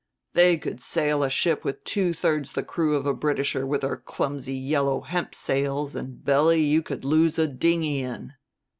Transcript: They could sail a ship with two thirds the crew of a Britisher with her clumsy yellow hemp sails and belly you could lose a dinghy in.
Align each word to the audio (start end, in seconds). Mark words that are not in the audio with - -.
They 0.33 0.57
could 0.57 0.81
sail 0.81 1.21
a 1.21 1.29
ship 1.29 1.63
with 1.63 1.83
two 1.83 2.11
thirds 2.11 2.53
the 2.53 2.63
crew 2.63 2.95
of 2.95 3.05
a 3.05 3.13
Britisher 3.13 3.67
with 3.67 3.83
her 3.83 3.97
clumsy 3.97 4.55
yellow 4.55 5.01
hemp 5.01 5.35
sails 5.35 5.95
and 5.95 6.25
belly 6.25 6.59
you 6.63 6.81
could 6.81 7.05
lose 7.05 7.37
a 7.37 7.45
dinghy 7.45 7.99
in. 7.99 8.33